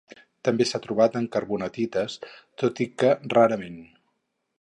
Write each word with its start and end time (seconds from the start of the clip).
També 0.47 0.65
s'ha 0.69 0.79
trobat 0.85 1.17
en 1.19 1.27
carbonatites, 1.35 2.15
tot 2.63 2.81
i 2.87 2.91
que 3.03 3.13
rarament. 3.35 3.77